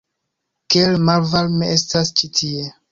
Kiel 0.75 0.97
malvarme 1.11 1.71
estas 1.77 2.15
ĉi 2.21 2.35
tie! 2.41 2.69